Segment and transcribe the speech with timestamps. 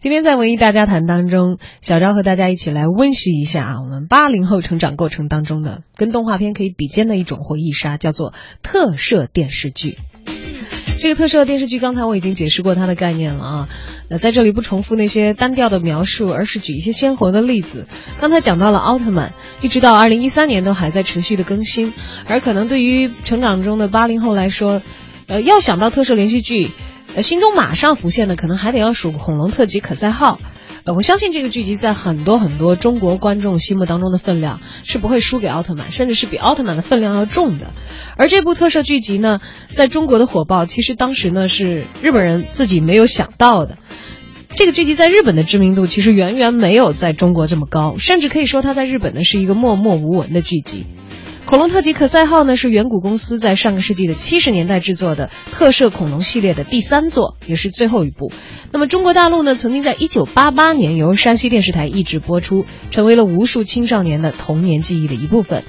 [0.00, 8.32] 今天在文艺大家谈当中，小昭和大家一起来温习一下啊，我们八零后成长过程当中的跟动画片可以比肩的一种回忆杀，叫做
[8.62, 9.98] 特摄电视剧。
[10.96, 13.68] 这个特摄电视剧，刚才我已经解释过它的概念了啊，
[14.08, 17.86] 那在这里不重复那些单调的描述，而是举一些鲜活的例子。
[18.18, 21.92] 刚才讲到了奥特曼，一直到二零一三年都还在持续的更新，
[22.24, 24.80] 而可能对于成长中的八零后来说，
[25.26, 26.70] 呃，要想到特摄连续剧。
[27.14, 30.38] 呃，心中马上浮现的可能还得要数《恐龙特辑可赛号》，
[30.84, 37.66] 呃，我相信这个剧集在很多很多中国观众心目当中的分量是不会输给奥特曼，甚至是比奥特曼的分量要重的。
[38.16, 43.76] 而这部特摄剧集呢，在中国的火爆，其实当时呢是日本人自己没有想到的。
[44.54, 50.86] 这个剧集在日本的知名度其实远远没有在中国这么高，甚至可以说它在日本呢是一个默默无闻的剧集。
[51.50, 58.30] 恐龙特辑可赛号呢，是远古公司在上个世纪的七十年代制作的特摄恐龙系列的第三座，也是最后一部。
[58.70, 65.64] 那么中国大陆呢，曾经在一九八八年由山西电视台译制播出，成为了无数青少年的童年记忆的一部分。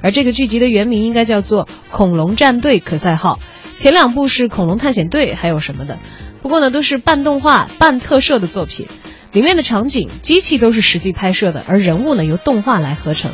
[0.00, 3.40] 而这个剧集的原名应该叫做《恐龙战队可赛号》，
[3.76, 5.98] 前两部是《恐龙探险队》，还有什么的。
[6.40, 8.86] 不过呢，都是半动画半特摄的作品，
[9.32, 13.32] 里面的场景、机器都是实际拍摄的，而人物呢由动画来合成。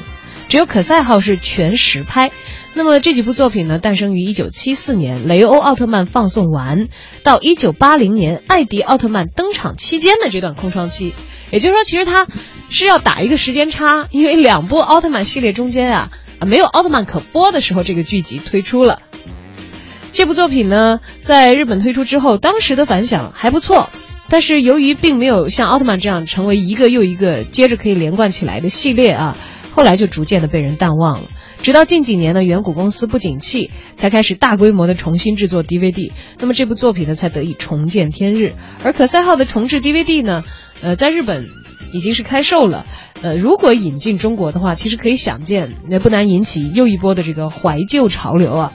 [0.52, 2.30] 只有可赛号是全实拍，
[2.74, 6.88] 那么这几部作品呢，诞生于一九七四年雷欧奥特曼放送完
[7.22, 11.14] 到一九八零年艾迪奥特曼登场期间的这段空窗期，
[11.50, 12.28] 也就是说，其实它
[12.68, 19.00] 是要打一个时间差，因为两部奥特曼系列中间啊啊没有奥特曼可播的时候，这个剧集推出了。
[20.12, 23.88] 这部作品呢，在日本推出之后，当时的反响还不错，
[24.28, 29.38] 但是由于并没有像奥特曼这样成为一个又一个接着可以连贯起来的系列啊。
[29.74, 31.28] 后来就逐渐的被人淡忘了，
[31.62, 38.54] 直到近几年呢，远古公司不景气，才开始大规模的重新制作 DVD，那么这部作品呢才得以重见天日。
[38.84, 40.44] 而可赛号的重制 DVD 呢，
[40.82, 41.46] 呃，在日本
[41.94, 42.84] 已经是开售了，
[43.22, 48.72] 呃，如果引进中国的话，其实可以想见，那不难引起又一波的这个怀旧潮流啊。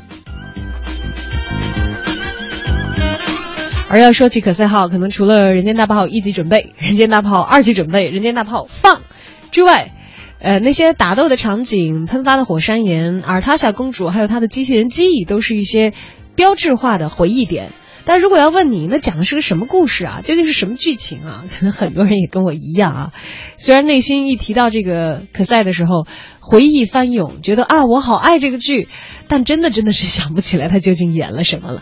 [3.90, 9.04] 而要说起可赛号，可能除了人间大炮一级准备、人间大炮二级准备、人间大炮放
[9.52, 9.94] 之外，
[10.40, 15.94] 呃，那些打斗的场景、喷发的火山岩、尔塔夏公主，还有她的机器人机翼，都是一些
[16.36, 17.72] 标志化的回忆点。
[18.06, 20.22] 但如果要问你，那讲的是个什么故事啊？
[20.24, 21.44] 究竟是什么剧情啊？
[21.52, 23.12] 可能很多人也跟我一样啊。
[23.58, 26.06] 虽然内心一提到这个可赛的时候，
[26.40, 28.88] 回忆翻涌，觉得啊，我好爱这个剧，
[29.28, 31.82] 但真的真的是想不起来他究竟演了什么了。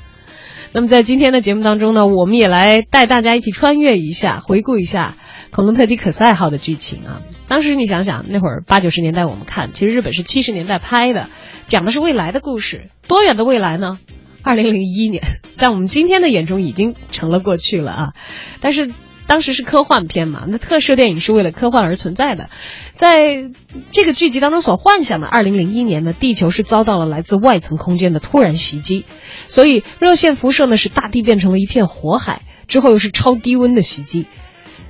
[0.71, 5.13] 那么在今天的节目当中呢，我们也来带大家一起穿越一下，回顾一下
[5.55, 7.21] 《恐龙特辑可赛号》的剧情啊。
[7.47, 11.29] 当时你想想，那会儿八九十年代我们看，其实日本是七十年代拍的，
[11.65, 12.89] 讲的是未来的故事。
[13.07, 13.97] 多远的未来呢？
[14.43, 15.23] 二零零一年，
[15.55, 18.13] 在我们今天的眼中已经成了过去了啊！
[18.59, 18.91] 但是
[19.27, 22.49] 当时是科幻片嘛，那特摄电影是为了科幻而存在的。
[22.93, 23.49] 在
[23.93, 29.05] 这个剧集当中所幻想的二零零一年呢，地球是遭到了来自外层空间的突然袭击，
[29.47, 34.25] 所以热线辐射呢使大地变成了一片火海，之后又是超低温的袭击。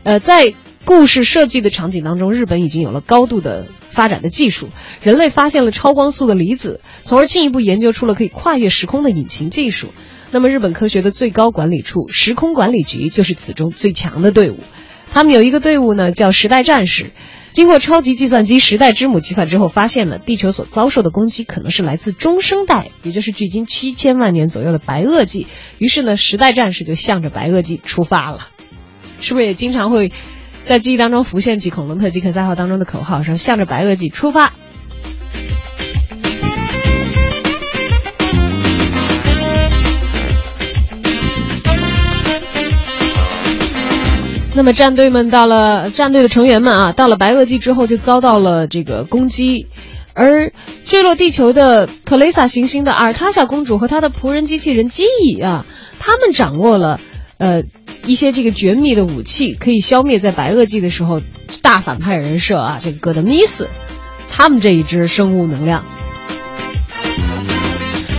[0.05, 0.53] 呃，在
[0.85, 4.69] 故事设计的场景当中，日本已经有了高度的发展的技术，
[5.01, 9.95] 人类发现了超光速的离子，从而进一步研究出了可以跨越时空的引擎技术。
[10.29, 14.59] 那么，日本科学的最高管理处时空管理局就是此中最强的队伍。
[15.11, 17.09] 他们有一个队伍呢，叫时代战士。
[17.51, 25.47] 经过超级计算机时代之母计算之后，发现了地球所遭受的攻击可能是来自中生代，也就是距今七千万年左右的白垩纪。
[25.79, 28.49] 于是呢，时代战士就向着白垩纪出发了。
[29.19, 30.11] 是不是也经常会？
[30.63, 34.51] 在记忆当中浮现起《恐龙特辑可赛号》当中的口号，说向着白垩纪出发。
[44.55, 49.67] 那么战队们到了，战队的成员们啊，到了白垩纪之后就遭到了这个攻击，
[50.15, 50.51] 而
[50.83, 55.67] 坠落地球的特雷萨行星的阿尔塔夏公主和她的仆人机器人机翼啊，
[55.99, 56.99] 他们掌握了
[57.37, 57.61] 呃。
[58.05, 61.21] 一些这个绝密的武器可以消灭在白垩纪的时候
[61.61, 63.67] 大反派人设啊，这个戈德米斯，
[64.29, 65.83] 他们这一支生物能量，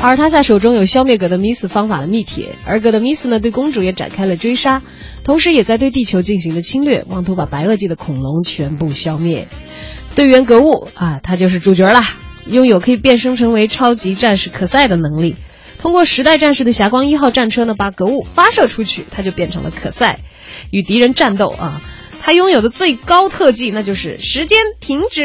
[0.03, 4.83] 而他下手中有消灭戈德米斯方法的密帖，而戈德米斯呢对公主也展开了追杀，
[5.23, 9.47] 同时也在对地球进行了侵略，妄图把白垩纪的恐龙全部消灭。
[10.17, 12.03] 队员格物啊，他就是主角了，
[12.47, 15.37] 拥有可以变身成为超级战士可赛的能力。
[15.87, 20.19] 通过时代战士的霞光一号战车呢，把格物发射出去，他就变成了可赛，
[20.73, 21.81] 与敌人战斗啊。
[22.21, 25.23] 他拥有的最高特技那就是时间停止。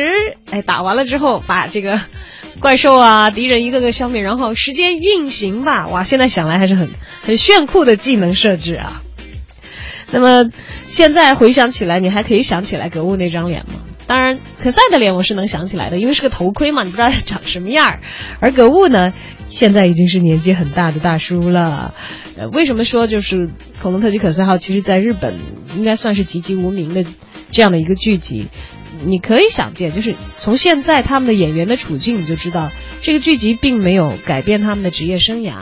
[0.52, 2.00] 哎，打完了之后把这个
[2.60, 5.88] 怪兽啊、敌人一个个消灭，然后时间运行吧。
[5.88, 6.92] 哇，现在想来还是很
[7.24, 9.02] 很炫酷的技能设置啊。
[10.12, 10.52] 那么
[10.86, 13.82] 现在回想起来，你还可以想起来格物那张脸吗？
[14.12, 18.02] 当然，可赛的脸我是能想起来的，因为是个头盔嘛，你不知道他长什么样儿。
[18.42, 19.14] 而格物呢，
[19.48, 21.94] 现在已经是年纪很大的大叔了。
[22.36, 23.38] 呃，为什么说就是
[23.82, 25.40] 《恐龙特级可赛号》其实在日本
[25.78, 27.06] 应该算是籍籍无名的
[27.52, 28.48] 这样的一个剧集？
[29.06, 32.70] 你可以想见，就是从现在他们的演员的处境，你就知道
[33.02, 35.60] 这个剧集并没有改变他们的职业生涯。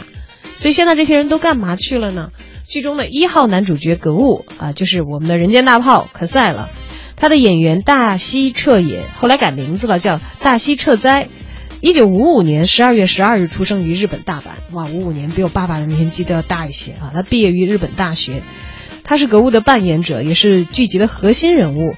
[0.56, 2.32] 所以现在这些人都干嘛去了呢？
[2.68, 6.68] 剧中的一号男主角格物啊，就是我们的人间大炮可赛了。
[7.20, 11.28] 他的演员大西彻也后来改名字了，叫大西彻哉。
[11.82, 14.74] 一九五五年十二月十二日出生于日本大阪。
[14.74, 17.12] 哇，五五年比我爸爸的年纪都要大一些啊！
[17.14, 18.42] 他毕业于日本大学，
[19.04, 21.96] 他是格物的扮演者，也是剧集的核心人物。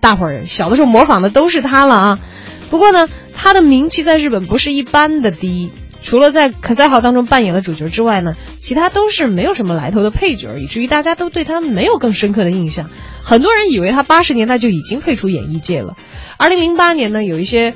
[0.00, 2.18] 大伙儿小的时候模仿的都是他了啊。
[2.70, 5.70] 不过呢，他的名气在日本不是一般的低。
[6.04, 12.90] 除了在《可赛号》当中扮演了主角之外呢，其他都是没有什么来头的配角，以至于大家都对他没有更深刻的印象。
[13.22, 15.96] 很多人以为他八十年代就已经退出演艺界了。
[16.36, 17.74] 二零零八年呢，有一些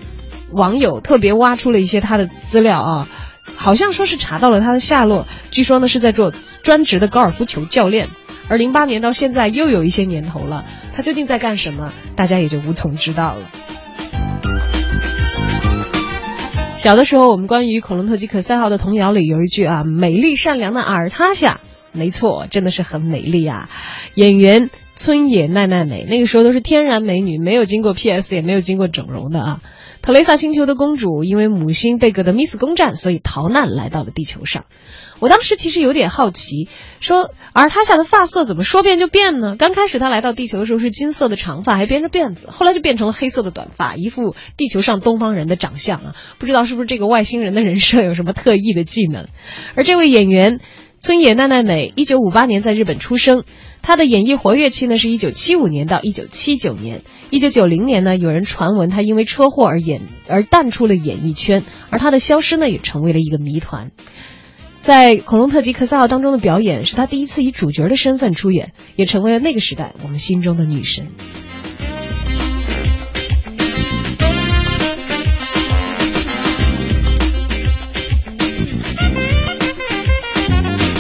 [0.53, 3.09] 网友特别挖出了一些他的资料啊，
[3.57, 6.31] 好像说是查到了他的下落，据说呢是在做
[6.63, 8.09] 专职的高尔夫球教练。
[8.51, 13.51] 而零八年到现在又有一些年头了，他究竟在干什么，大家也就无从知道了。
[16.79, 21.59] 小的时候，我们关于恐龙特级可赛号的童谣里有一句啊，美丽善良的尔塔夏，
[21.91, 23.69] 没错，真的是很美丽啊。
[24.15, 29.61] 演员村野奈奈美，那个时候都是天然美女，没有经过 PS，也没有经过整容的啊。
[30.09, 34.65] 特蕾萨星球的公主因为母星贝格的 Miss 攻占，所以逃难来到了地球上。
[35.19, 36.67] 我当时其实有点好奇，
[36.99, 39.55] 说而他下的发色怎么说变就变呢？
[39.59, 46.17] 刚开始他来到地球的时候是金色的长发，还编着辫子，后来就变成了黑色的短发，一副地球上东方人的长相啊！
[46.39, 49.29] 不知道是不是这个外星人的人设有什么特异的技能？
[49.75, 50.59] 而这位演员
[51.01, 53.45] 村野奈奈美，一九五八年在日本出生，
[53.83, 63.93] 她的演艺活跃期呢是一九七五年到一九七九年，一九九零年呢有人传闻她因为车祸而演而淡出了演艺圈，而她的消失呢也成为了一个谜团。
[64.83, 71.07] 在《恐龙特辑可赛号》当中的表演，是她第一次以主角的身份出演，也成为了那个时代我们心中的女神。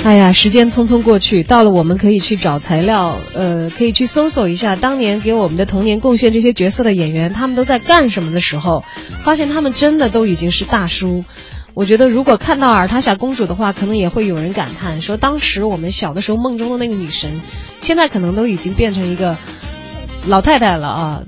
[0.09, 8.83] 哎呀，时间匆匆过去，到了我们可以去找材料，呃，可以去搜索一下当年给我们的童年贡献这些角色的演员，他们都在干什么的时候，
[9.21, 11.27] 发现他们真的都已经是大叔。
[11.75, 17.43] 我觉得，如果看到尔塔夏公主的话，可能也会有人感叹说，当时我们小的时候梦中的那个女神，
[17.81, 19.37] 现在可能都已经变成一个
[20.27, 21.23] 老太太了啊！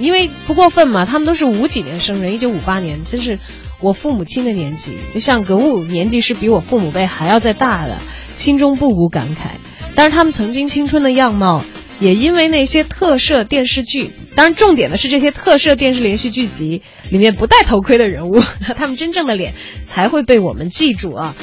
[0.00, 3.38] 因为不过分嘛，他们都是五几年生人，一九五八年，真是
[3.84, 7.98] 我父母亲的年纪，就像格物年纪是比我父母辈还要再大的，
[8.36, 9.58] 心中不无感慨。
[9.94, 11.62] 但是他们曾经青春的样貌。
[12.00, 18.42] 也因为那些特摄电视剧，当然重点的是这些特摄电视连续剧集里面不戴头盔的人物，
[18.74, 19.54] 他们真正的脸
[19.86, 21.36] 才会被我们记住啊，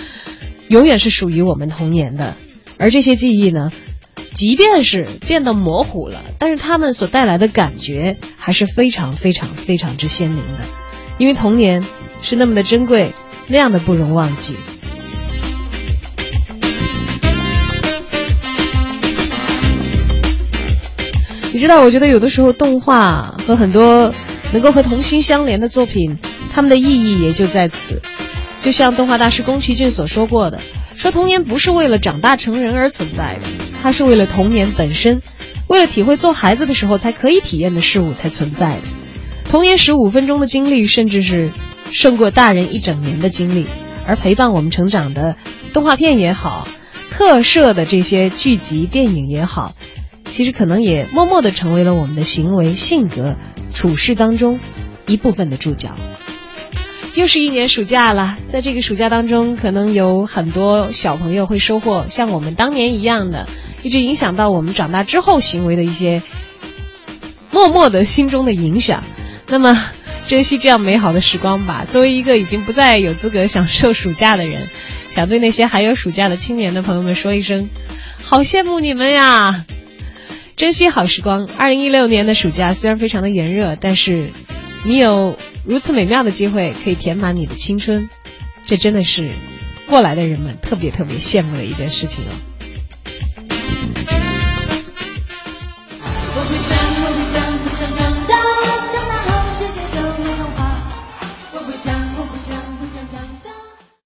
[0.67, 2.35] 永远是属于我们童年的。
[2.77, 3.71] 而这些记忆呢，
[4.33, 10.65] 即便是变得模糊了，但是他们所带来的感觉还是非常非常非常之鲜明的，
[11.17, 11.81] 因为童年
[12.21, 13.11] 是那么的珍贵，
[13.47, 14.55] 那样的不容忘记。
[21.53, 24.13] 你知道，我觉得有的时候动画和很多
[24.53, 26.17] 能够和童心相连的作品，
[26.53, 28.01] 他们的意义也就在此。
[28.57, 30.61] 就像动画大师宫崎骏所说过的
[30.95, 33.41] ：“说童年不是为了长大成人而存在的，
[33.81, 35.21] 它是为了童年本身，
[35.67, 38.81] 为了体会做孩子的时候才可以体验的事物才存在的。
[39.49, 41.51] 童年十五分钟的经历，甚至是
[41.91, 43.67] 胜过大人一整年的经历。
[44.07, 45.37] 而陪伴我们成长的
[45.73, 46.67] 动画片也好，
[47.11, 49.73] 特摄的这些剧集、电影也好。”
[50.31, 53.35] 其实可能也默默的成为了我们的行为、性格、
[53.73, 54.61] 处事当中
[55.05, 55.97] 一部分的注脚。
[57.15, 63.49] 又是一年暑假了，在这个暑假当中，可能有很多小朋友会收获像我们当年一样的，
[63.83, 66.21] 一直影响到我们长大之后行为的一些
[67.51, 69.03] 默默的心中的影响。
[69.47, 69.77] 那么，
[70.27, 71.83] 珍惜这样美好的时光吧。
[71.85, 74.69] 作为一个已经不再有资格享受暑假的人，
[75.07, 77.69] 想对那些还有暑假的青年的朋友们说一声：
[78.23, 79.65] 好羡慕你们呀！
[80.55, 81.49] 珍惜好时光。
[81.57, 84.31] 二零一六年的暑假虽然非常的炎热，但是
[84.83, 88.07] 你有如此美妙的机会可以填满你的青春，
[88.65, 89.31] 这真的是
[89.87, 92.50] 过来的人们特别特别羡慕的一件事情哦。